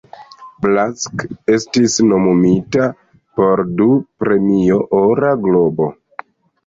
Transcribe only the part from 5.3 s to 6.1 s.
Globo.